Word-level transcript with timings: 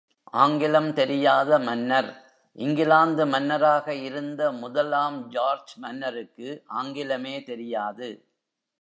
ஆங்கிலம் 0.33 0.93
தெரியாத 0.93 1.59
மன்னர் 1.59 2.09
இங்கிலாந்து 2.55 3.25
மன்னராக 3.25 3.93
இருந்த 3.93 4.51
முதலாம் 4.51 5.29
ஜார்ஜ் 5.29 5.73
மன்னருக்கு 5.77 6.49
ஆங்கிலமே 6.75 7.43
தெரியாது. 7.43 8.09